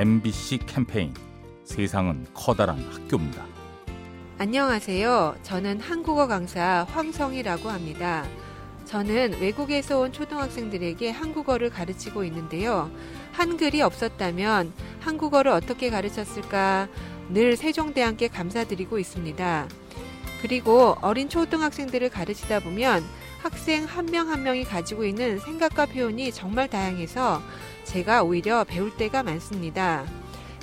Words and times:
MBC 0.00 0.60
캠페인 0.64 1.12
세상은 1.62 2.24
커다란 2.32 2.78
학교입니다. 2.90 3.44
안녕하세요. 4.38 5.36
저는 5.42 5.78
한국어 5.78 6.26
강사 6.26 6.86
황성이라고 6.88 7.68
합니다. 7.68 8.24
저는 8.86 9.42
외국에서 9.42 10.00
온 10.00 10.10
초등학생들에게 10.10 11.10
한국어를 11.10 11.68
가르치고 11.68 12.24
있는데요. 12.24 12.90
한글이 13.32 13.82
없었다면 13.82 14.72
한국어를 15.00 15.52
어떻게 15.52 15.90
가르쳤을까 15.90 16.88
늘 17.28 17.58
세종대왕께 17.58 18.28
감사드리고 18.28 18.98
있습니다. 18.98 19.68
그리고 20.40 20.96
어린 21.02 21.28
초등학생들을 21.28 22.08
가르치다 22.08 22.60
보면 22.60 23.04
학생 23.42 23.84
한명한 23.84 24.42
명이 24.42 24.64
가지고 24.64 25.04
있는 25.04 25.38
생각과 25.38 25.86
표현이 25.86 26.32
정말 26.32 26.68
다양해서 26.68 27.42
제가 27.84 28.22
오히려 28.22 28.64
배울 28.64 28.94
때가 28.96 29.22
많습니다. 29.22 30.04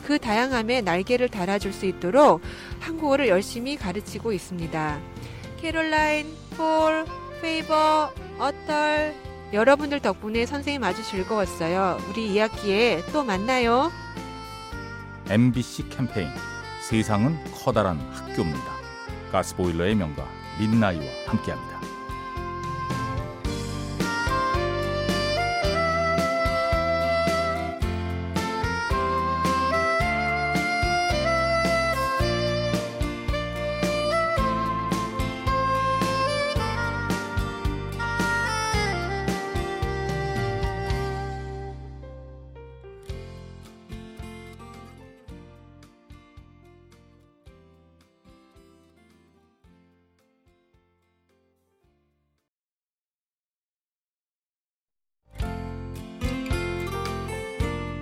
그 0.06 0.20
다양함에 0.20 0.82
날개를 0.82 1.30
달아줄 1.30 1.74
수 1.74 1.86
있도록 1.86 2.42
한국어를 2.80 3.28
열심히 3.28 3.76
가르치고 3.76 4.32
있습니다. 4.32 5.00
캐롤라인, 5.60 6.34
폴, 6.56 7.06
페이버, 7.42 8.12
어떨 8.38 9.14
여러분들 9.54 10.00
덕분에 10.00 10.46
선생님 10.46 10.84
아주 10.84 11.04
즐거웠어요. 11.04 12.00
우리 12.10 12.34
2학기에 12.34 13.12
또 13.12 13.24
만나요. 13.24 13.92
MBC 15.30 15.90
캠페인 15.90 16.30
세상은 16.82 17.38
커다란 17.54 18.00
학교입니다. 18.14 18.78
가스보일러의 19.32 19.96
명가 19.96 20.26
민나이와 20.60 21.04
함께합니다. 21.26 21.87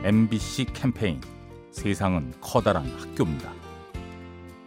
MBC 0.06 0.66
캠페인 0.66 1.20
세상은 1.72 2.32
커다란 2.40 2.86
학교입니다. 2.96 3.52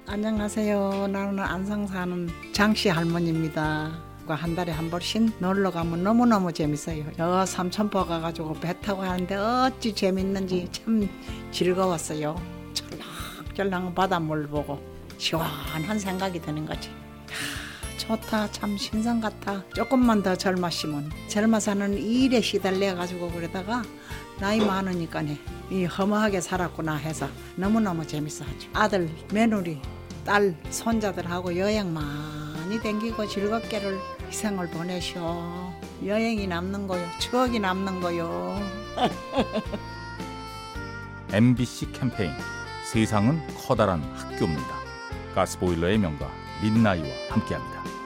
안녕하세요. 0.09 1.07
나는 1.13 1.39
안성 1.39 1.87
사는 1.87 2.29
장씨 2.53 2.89
할머니입니다. 2.89 4.03
한 4.27 4.57
달에 4.57 4.73
한 4.73 4.91
번씩 4.91 5.35
놀러 5.39 5.71
가면 5.71 6.03
너무너무 6.03 6.53
재밌어요. 6.53 7.05
여 7.21 7.47
삼천포 7.47 8.07
가가지고 8.07 8.55
배 8.55 8.81
타고 8.81 9.03
하는데 9.03 9.37
어찌 9.37 9.95
재밌는지 9.95 10.69
참 10.73 11.09
즐거웠어요. 11.53 12.35
철랑철랑 12.75 13.95
바닷물 13.95 14.49
보고 14.49 14.83
시원한 15.19 16.01
생각이 16.01 16.43
드는 16.43 16.67
거지. 16.67 16.89
하, 16.89 17.97
좋다 17.97 18.51
참 18.51 18.77
신선 18.77 19.21
같아. 19.21 19.63
조금만 19.73 20.21
더 20.21 20.35
젊었으면 20.35 21.13
젊어서는 21.29 21.97
일에 21.97 22.41
시달려 22.41 22.97
가지고 22.97 23.31
그러다가 23.31 23.85
나이 24.41 24.61
많으니까네 24.61 25.39
이 25.71 25.85
허무하게 25.85 26.41
살았구나 26.41 26.97
해서 26.97 27.29
너무너무 27.57 28.07
재밌어 28.07 28.45
하죠. 28.45 28.69
아들, 28.73 29.11
며느리, 29.33 29.81
딸, 30.25 30.57
손자들하고 30.71 31.57
여행 31.57 31.93
많이 31.93 32.81
댕기고 32.81 33.27
즐겁게를 33.27 33.99
희생을 34.29 34.71
보내셔. 34.71 35.73
여행이 36.05 36.47
남는 36.47 36.87
거요. 36.87 37.05
추억이 37.19 37.59
남는 37.59 38.01
거요. 38.01 38.61
MBC 41.33 41.93
캠페인 41.93 42.33
세상은 42.91 43.41
커다란 43.57 44.03
학교입니다. 44.15 44.79
가스보일러의 45.35 45.99
명가 45.99 46.31
민나이와 46.63 47.07
함께합니다. 47.31 47.98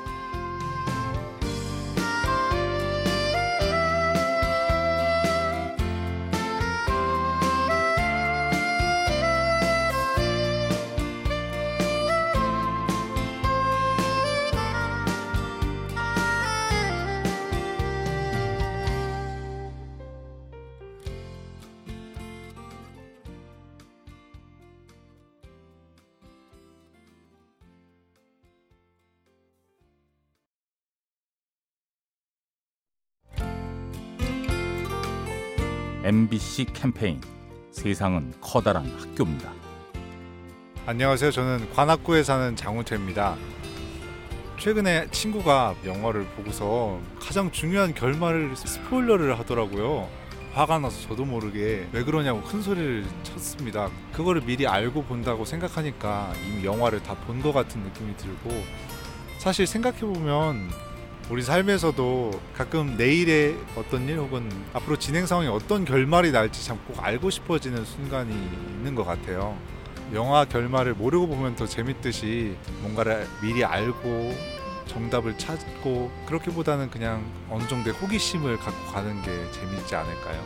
MBC 36.05 36.67
캠페인 36.73 37.21
세상은 37.71 38.33
커다란 38.41 38.87
학교입니다. 38.99 39.53
안녕하세요. 40.85 41.31
저는 41.31 41.71
관악구에 41.75 42.23
사는 42.25 42.57
장우태입니다. 42.57 43.37
최근에 44.59 45.09
친구가 45.11 45.77
영화를 45.85 46.25
보고서 46.37 46.99
가장 47.21 47.51
중요한 47.53 47.95
결말을 47.95 48.57
스포일러를 48.57 49.39
하더라고요. 49.39 50.09
화가 50.55 50.81
나서 50.81 51.01
저도 51.09 51.25
모르게 51.25 51.89
왜 51.93 52.03
그러냐고 52.05 52.43
큰 52.43 52.61
소리를 52.61 53.07
쳤습니다. 53.23 53.89
그거를 54.13 54.43
미리 54.43 54.67
알고 54.67 55.05
본다고 55.05 55.45
생각하니까 55.45 56.33
이미 56.47 56.65
영화를 56.65 57.03
다 57.03 57.15
본 57.15 57.41
것 57.41 57.53
같은 57.53 57.81
느낌이 57.81 58.17
들고 58.17 58.51
사실 59.39 59.67
생각해보면 59.67 60.69
우리 61.33 61.41
삶에서도 61.41 62.31
가끔 62.55 62.99
내일의 62.99 63.57
어떤 63.75 64.07
일 64.07 64.19
혹은 64.19 64.51
앞으로 64.75 64.99
진행 64.99 65.25
상황이 65.25 65.49
어떤 65.49 65.87
결말이 65.87 66.31
날지 66.31 66.63
참 66.63 66.79
꼭 66.87 67.03
알고 67.03 67.31
싶어지는 67.31 67.87
순간이 67.87 68.31
있는 68.35 68.95
것 68.95 69.05
같아요. 69.05 69.57
영화 70.13 70.45
결말을 70.45 70.93
모르고 70.93 71.29
보면 71.29 71.57
더 71.57 71.65
재밌듯이 71.67 72.55
뭔가를 72.83 73.27
미리 73.41 73.65
알고 73.65 74.35
정답을 74.89 75.39
찾고 75.39 76.13
그렇게보다는 76.27 76.91
그냥 76.91 77.25
어느 77.49 77.67
정도의 77.67 77.97
호기심을 77.97 78.59
갖고 78.59 78.93
가는 78.93 79.23
게 79.23 79.31
재밌지 79.53 79.97
않을까요? 79.97 80.45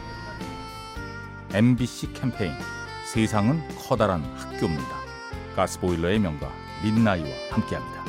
MBC 1.52 2.12
캠페인 2.12 2.52
세상은 3.12 3.60
커다란 3.76 4.22
학교입니다. 4.36 4.96
가스보일러의 5.56 6.20
명가 6.20 6.48
민나이와 6.84 7.28
함께합니다. 7.50 8.05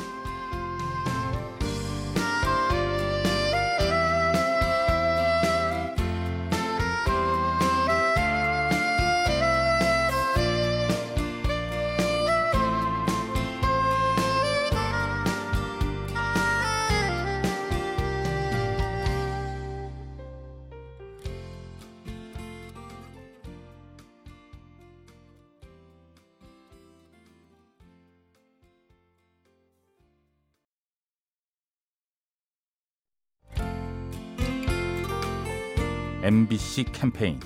MBC 36.20 36.86
캠페인 36.92 37.38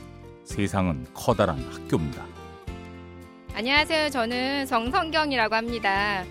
세상은 0.45 1.07
커다란 1.13 1.59
학교입니다. 1.59 2.25
안녕하세요. 3.55 4.09
저는 4.09 4.65
정성경이라고 4.65 5.55
합니다. 5.55 6.25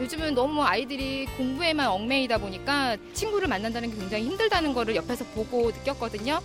요즘은 0.00 0.34
너무 0.34 0.64
아이들이 0.64 1.26
공부에만 1.36 1.86
얽매이다 1.86 2.38
보니까 2.38 2.96
친구를 3.12 3.46
만난다는 3.46 3.90
게 3.90 3.96
굉장히 3.96 4.24
힘들다는 4.24 4.74
거를 4.74 4.96
옆에서 4.96 5.24
보고 5.26 5.70
느꼈거든요. 5.70 6.40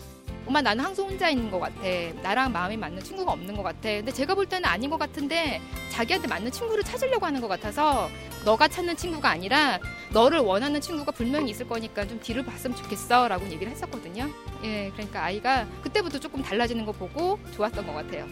엄마 0.46 0.62
나는 0.62 0.84
항상 0.84 1.08
혼자 1.08 1.30
있는 1.30 1.50
것 1.52 1.60
같아. 1.60 1.82
나랑 2.22 2.52
마음이 2.52 2.78
맞는 2.78 3.04
친구가 3.04 3.32
없는 3.32 3.56
것 3.56 3.64
같아. 3.64 3.82
근데 3.82 4.12
제가 4.12 4.36
볼 4.36 4.46
때는 4.46 4.66
아닌 4.66 4.90
것 4.90 4.98
같은데 4.98 5.62
자기한테 5.92 6.28
맞는 6.28 6.52
친구를 6.52 6.84
찾으려고 6.84 7.26
하는 7.26 7.42
것 7.42 7.48
같아서 7.48 8.10
너가 8.44 8.68
찾는 8.68 8.98
친구가 8.98 9.30
아니라 9.30 9.80
너를 10.12 10.40
원하는 10.40 10.82
친구가 10.82 11.12
분명히 11.12 11.52
있을 11.52 11.68
거니까 11.68 12.08
좀 12.08 12.20
뒤를 12.20 12.44
봤으면 12.44 12.76
좋겠어 12.76 13.28
라고 13.28 13.46
얘기를 13.50 13.72
했었거든요. 13.72 14.30
예, 14.64 14.90
그러니까 14.94 15.24
아이가 15.24 15.68
그때부터 15.84 16.20
조금 16.20 16.42
달라지는 16.42 16.86
거 16.86 16.92
보고 16.92 17.40
좋았던 17.56 17.86
것 17.86 17.94
같아요. 17.94 18.28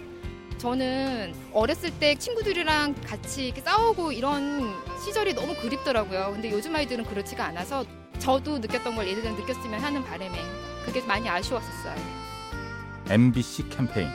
저는 0.58 1.34
어렸을 1.54 1.92
때 2.00 2.16
친구들이랑 2.16 2.96
같이 3.06 3.46
이렇게 3.46 3.62
싸우고 3.62 4.12
이런 4.12 4.74
시절이 5.06 5.34
너무 5.34 5.56
그립더라고요. 5.56 6.32
근데 6.34 6.52
요즘 6.52 6.76
아이들은 6.76 7.06
그렇지가 7.06 7.46
않아서 7.46 7.86
저도 8.18 8.60
느꼈던 8.60 8.96
걸 8.96 9.08
얘들은 9.08 9.36
느꼈으면 9.36 9.80
하는 9.80 10.04
바람에 10.04 10.38
그게 10.90 11.06
많이 11.06 11.30
아쉬웠었어요. 11.30 11.96
MBC 13.10 13.70
캠페인 13.70 14.10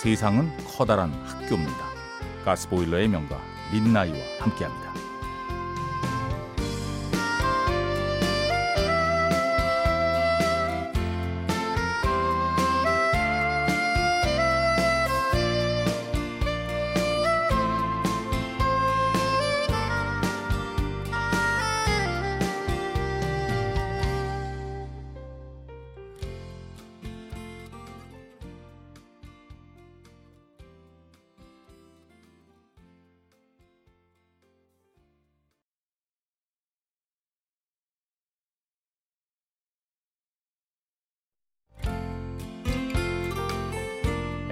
세상은 0.00 0.56
커다란 0.64 1.12
학교입니다. 1.26 1.84
가스보일러의 2.44 3.08
명가 3.08 3.40
민나이와 3.72 4.16
함께합니다. 4.38 4.91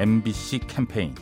MBC 0.01 0.61
캠페인 0.67 1.15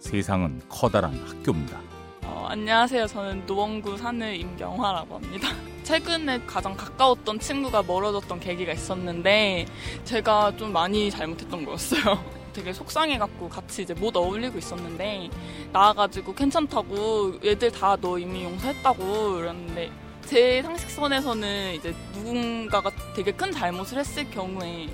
세상은 0.00 0.60
커다란 0.68 1.14
학교입니다. 1.24 1.78
어, 2.24 2.46
안녕하세요. 2.50 3.06
저는 3.06 3.46
노원구 3.46 3.96
사는 3.96 4.34
임경화라고 4.34 5.14
합니다. 5.14 5.50
최근에 5.84 6.40
가장 6.44 6.76
가까웠던 6.76 7.38
친구가 7.38 7.84
멀어졌던 7.84 8.40
계기가 8.40 8.72
있었는데 8.72 9.66
제가 10.02 10.56
좀 10.56 10.72
많이 10.72 11.12
잘못했던 11.12 11.64
거였어요. 11.64 12.24
되게 12.52 12.72
속상해갖고 12.72 13.48
같이 13.50 13.82
이제 13.82 13.94
못 13.94 14.16
어울리고 14.16 14.58
있었는데 14.58 15.30
나와가지고 15.72 16.34
괜찮다고 16.34 17.38
얘들 17.44 17.70
다 17.70 17.96
너 18.00 18.18
이미 18.18 18.42
용서했다고 18.42 19.38
이랬는데 19.38 19.92
제 20.26 20.60
상식선에서는 20.60 21.74
이제 21.76 21.94
누군가가 22.14 22.90
되게 23.14 23.30
큰 23.30 23.52
잘못을 23.52 23.98
했을 23.98 24.28
경우에 24.32 24.88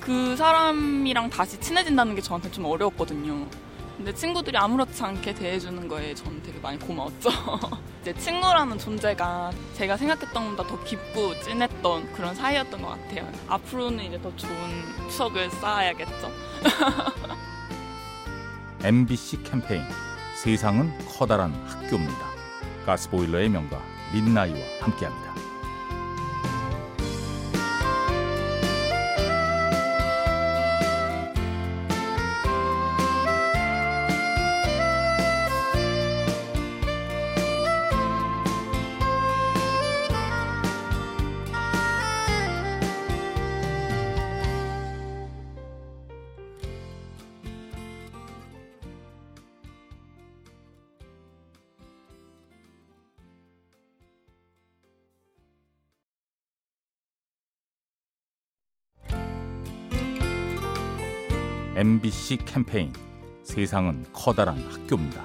그 0.00 0.36
사람이랑 0.36 1.30
다시 1.30 1.58
친해진다는 1.60 2.14
게 2.14 2.20
저한테 2.20 2.50
좀 2.50 2.64
어려웠거든요. 2.64 3.46
근데 3.96 4.14
친구들이 4.14 4.56
아무렇지 4.56 5.02
않게 5.02 5.34
대해주는 5.34 5.86
거에 5.86 6.14
저는 6.14 6.42
되게 6.42 6.58
많이 6.60 6.78
고마웠죠. 6.78 7.28
이제 8.00 8.14
친구라는 8.14 8.78
존재가 8.78 9.52
제가 9.74 9.98
생각했던 9.98 10.56
것보다 10.56 10.66
더 10.66 10.82
깊고 10.84 11.38
진했던 11.40 12.10
그런 12.14 12.34
사이였던 12.34 12.80
것 12.80 12.88
같아요. 12.88 13.30
앞으로는 13.46 14.04
이제 14.04 14.20
더 14.22 14.34
좋은 14.36 14.50
추억을 15.10 15.50
쌓아야겠죠. 15.50 16.32
MBC 18.82 19.42
캠페인 19.42 19.82
세상은 20.42 20.90
커다란 21.06 21.52
학교입니다. 21.66 22.26
가스보일러의 22.86 23.50
명가 23.50 23.78
민나이와 24.14 24.58
함께합니다. 24.80 25.34
MBC 61.80 62.36
캠페인 62.44 62.92
세상은 63.42 64.04
커다란 64.12 64.58
학교입니다. 64.70 65.24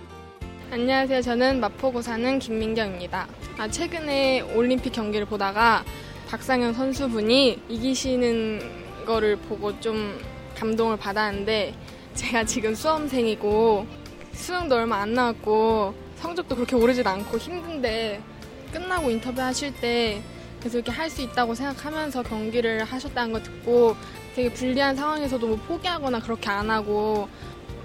안녕하세요. 0.72 1.22
저는 1.22 1.60
마포구 1.60 2.02
사는 2.02 2.40
김민경입니다. 2.40 3.28
아, 3.57 3.68
최근에 3.68 4.40
올림픽 4.56 4.94
경기를 4.94 5.25
보다가 5.25 5.84
박상현 6.30 6.74
선수분이 6.74 7.63
이기시는 7.68 9.06
거를 9.06 9.36
보고 9.36 9.78
좀 9.81 10.18
감동을 10.57 10.96
받았는데 10.96 11.75
제가 12.13 12.46
지금 12.46 12.74
수험생이고 12.74 13.86
수능도 14.31 14.75
얼마 14.75 15.01
안 15.01 15.13
남았고 15.13 15.94
성적도 16.16 16.56
그렇게 16.56 16.78
오르진 16.78 17.06
않고 17.06 17.38
힘든데 17.38 18.22
끝나고 18.72 19.12
인터뷰 19.12 19.42
하실 19.42 19.74
때 19.75 20.22
계속 20.63 20.78
이렇게 20.78 20.92
할 20.94 21.10
수 21.10 21.22
있다고 21.22 21.54
생각하면서 21.54 22.24
경기를 22.24 22.86
하셨다는 22.86 23.34
거 23.34 23.44
듣고 23.44 23.98
되게 24.36 24.52
불리한 24.52 24.96
상황에서도 24.98 25.48
뭐 25.48 25.56
포기하거나 25.58 26.20
그렇게 26.20 26.50
안 26.50 26.70
하고 26.70 27.30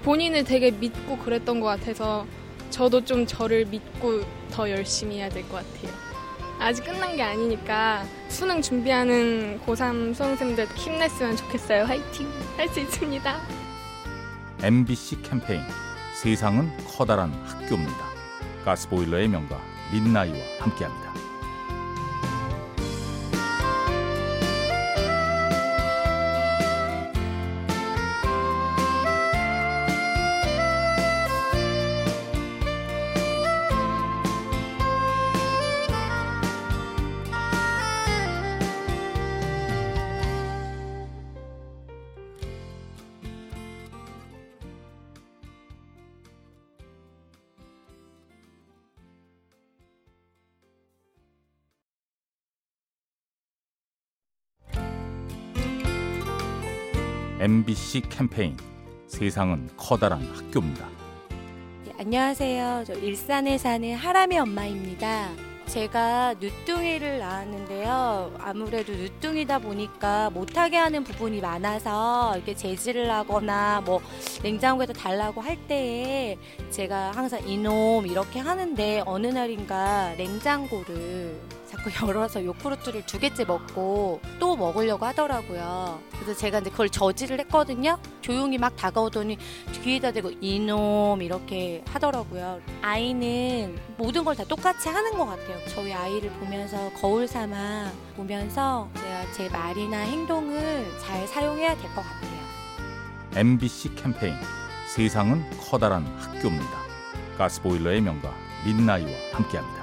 본인을 0.03 0.43
되게 0.43 0.69
믿고 0.71 1.17
그랬던 1.17 1.61
것 1.61 1.67
같아서 1.67 2.25
저도 2.69 3.05
좀 3.05 3.25
저를 3.25 3.65
믿고 3.65 4.21
더 4.51 4.69
열심히 4.69 5.17
해야 5.17 5.29
될 5.29 5.43
것 5.47 5.63
같아요. 5.65 5.93
아직 6.59 6.83
끝난 6.85 7.15
게 7.15 7.23
아니니까 7.23 8.03
수능 8.27 8.61
준비하는 8.61 9.59
고3 9.65 10.13
수험생들 10.13 10.67
힘냈으면 10.75 11.35
좋겠어요. 11.37 11.85
화이팅! 11.85 12.27
할 12.57 12.67
수 12.69 12.79
있습니다. 12.81 13.41
MBC 14.61 15.21
캠페인 15.23 15.61
세상은 16.21 16.69
커다란 16.85 17.31
학교입니다. 17.45 18.11
가스보일러의 18.65 19.27
명가 19.29 19.59
민나이와 19.91 20.37
함께합니다. 20.59 21.11
MBC 57.41 58.01
캠페인 58.01 58.55
세상은 59.07 59.67
커다란 59.75 60.21
학교입니다. 60.21 60.87
네, 61.85 61.91
안녕하세요. 61.97 62.83
저 62.85 62.93
일산에 62.93 63.57
사는 63.57 63.95
하람의 63.95 64.37
엄마입니다. 64.37 65.31
제가 65.65 66.35
늦둥이를 66.39 67.17
낳았는데요. 67.17 68.35
아무래도 68.37 68.91
늦둥이다 68.91 69.57
보니까 69.57 70.29
못하게 70.29 70.77
하는 70.77 71.03
부분이 71.03 71.41
많아서 71.41 72.33
이렇게 72.35 72.53
제지를 72.53 73.09
하거나 73.09 73.81
뭐 73.83 74.01
냉장고에서 74.43 74.93
달라고 74.93 75.41
할 75.41 75.57
때에 75.67 76.37
제가 76.69 77.09
항상 77.15 77.47
이놈 77.49 78.05
이렇게 78.05 78.39
하는데 78.39 79.01
어느 79.07 79.25
날인가 79.25 80.13
냉장고를 80.15 81.41
자꾸 81.71 81.89
열어서 82.07 82.43
요구르트를 82.43 83.05
두 83.05 83.17
개째 83.19 83.45
먹고 83.45 84.19
또 84.39 84.55
먹으려고 84.55 85.05
하더라고요. 85.05 85.99
그래서 86.13 86.37
제가 86.37 86.59
이제 86.59 86.69
그걸 86.69 86.89
저지를 86.89 87.39
했거든요. 87.41 87.97
조용히 88.21 88.57
막 88.57 88.75
다가오더니 88.75 89.37
귀에다 89.83 90.11
대고 90.11 90.31
이놈 90.41 91.21
이렇게 91.21 91.83
하더라고요. 91.87 92.59
아이는 92.81 93.79
모든 93.97 94.23
걸 94.23 94.31
다 94.35 94.43
똑같이 94.45 94.87
하는 94.89 95.11
것 95.17 95.25
같아요. 95.25 95.57
저희 95.67 95.91
아이를 95.93 96.29
보면서 96.31 96.89
거울 96.93 97.27
삼아 97.27 97.91
보면서 98.15 98.89
제가 98.95 99.31
제 99.33 99.49
말이나 99.49 99.97
행동을 99.99 100.85
잘 101.01 101.27
사용해야 101.27 101.75
될 101.75 101.83
것 101.93 102.01
같아요. 102.01 102.31
MBC 103.35 103.95
캠페인 103.95 104.35
세상은 104.95 105.43
커다란 105.59 106.05
학교입니다. 106.17 106.81
가스보일러의 107.37 108.01
명가 108.01 108.33
민나이와 108.65 109.09
함께합니다. 109.33 109.80